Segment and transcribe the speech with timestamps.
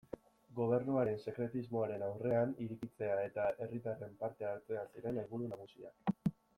[0.59, 6.35] Gobernuaren sekretismoaren aurrean, irekitzea eta herritarren parte-hartzea ziren helburu nagusiak.